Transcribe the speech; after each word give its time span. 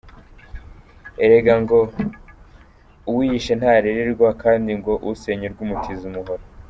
Erega 1.23 1.53
ngo 1.61 1.77
«Uwiyishe 3.09 3.53
ntaririrwa» 3.59 4.27
,kandi 4.43 4.69
ngo 4.79 4.93
«Usenya 5.09 5.45
urwe 5.47 5.61
umutiza 5.65 6.03
umuhoro». 6.11 6.43